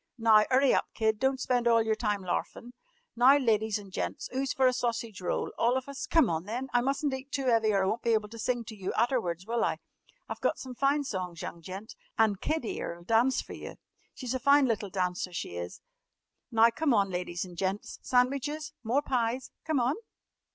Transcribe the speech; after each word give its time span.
Now, 0.17 0.43
'urry 0.49 0.73
up, 0.73 0.87
Kid. 0.95 1.19
Don't 1.19 1.39
spend 1.39 1.67
all 1.67 1.83
yer 1.83 1.93
time 1.93 2.23
larfin'. 2.23 2.73
Now, 3.15 3.37
ladies 3.37 3.77
an' 3.77 3.91
gents, 3.91 4.29
'oo's 4.33 4.51
fer 4.51 4.65
a 4.65 4.73
sausage 4.73 5.21
roll? 5.21 5.51
All 5.59 5.77
of 5.77 5.87
us? 5.87 6.07
Come 6.07 6.27
on, 6.27 6.45
then! 6.45 6.69
I 6.73 6.81
mustn't 6.81 7.13
eat 7.13 7.31
too 7.31 7.49
'eavy 7.51 7.71
or 7.71 7.83
I 7.83 7.85
won't 7.85 8.01
be 8.01 8.13
able 8.15 8.27
to 8.29 8.39
sing 8.39 8.63
to 8.63 8.75
yer 8.75 8.93
aterwards, 8.97 9.45
will 9.45 9.63
I? 9.63 9.77
I've 10.27 10.41
got 10.41 10.57
some 10.57 10.73
fine 10.73 11.03
songs, 11.03 11.43
young 11.43 11.61
gent. 11.61 11.95
And 12.17 12.41
Kid 12.41 12.65
'ere 12.65 12.99
'll 13.01 13.03
dance 13.03 13.43
fer 13.43 13.53
yer. 13.53 13.75
She's 14.15 14.33
a 14.33 14.39
fine 14.39 14.65
little 14.65 14.89
dancer, 14.89 15.31
she 15.33 15.55
is! 15.55 15.81
Now, 16.49 16.71
come 16.71 16.95
on, 16.95 17.11
ladies 17.11 17.45
an' 17.45 17.55
gents, 17.55 17.99
sandwiches? 18.01 18.73
More 18.81 19.03
pies? 19.03 19.51
Come 19.65 19.79
on!" 19.79 19.93